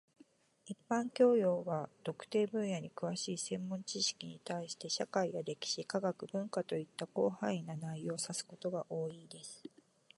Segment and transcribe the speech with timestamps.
[0.03, 0.07] 一般教
[1.35, 1.71] 養 （general knowledge） は、
[2.07, 9.61] 特定分野に詳しい専門知識に対して、社会や歴史、科学、文化といった広範な内容を指すことが多いです。